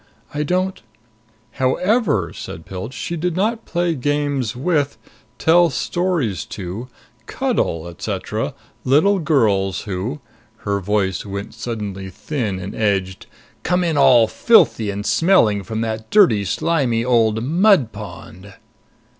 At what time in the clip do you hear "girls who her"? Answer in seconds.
9.19-10.79